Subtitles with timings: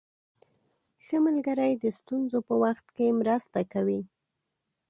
[1.05, 4.01] ښه ملګری د ستونزو په وخت کې مرسته کوي.